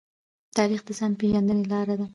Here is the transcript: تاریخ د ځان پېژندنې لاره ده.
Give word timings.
تاریخ 0.57 0.81
د 0.85 0.89
ځان 0.97 1.11
پېژندنې 1.19 1.63
لاره 1.71 1.95
ده. 1.99 2.07